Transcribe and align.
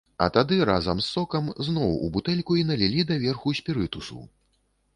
А 0.25 0.27
тады, 0.35 0.55
разам 0.69 1.01
з 1.03 1.05
сокам, 1.15 1.51
зноў 1.67 1.91
у 2.07 2.09
бутэльку 2.17 2.57
і 2.63 2.65
налі 2.73 3.05
даверху 3.13 3.55
спірытусу. 3.61 4.19